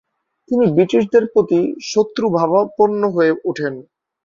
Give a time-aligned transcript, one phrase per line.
[0.49, 1.59] তিনি ব্রিটিশদের প্রতি
[1.91, 3.73] শত্রুভাবাপন্ন হয়ে ওঠেন।